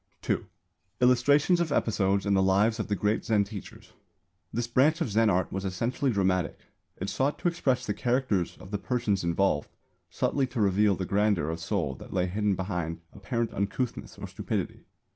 [0.23, 0.47] (2)
[0.99, 3.93] Illustrations of episodes in the lives of the great Zen teachers.
[4.51, 6.57] This branch of Zen art was essentially dramatic.
[6.97, 9.69] It sought to express the characters of the persons involved,
[10.09, 14.79] subtly to reveal the grandeur of soul that lay hidden behind apparent uncouthness or stupidity.